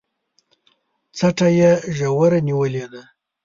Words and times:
څټه 1.17 1.47
يې 1.59 1.71
ژوره 1.97 2.39
نيولې 2.47 2.85
ده 2.91 3.01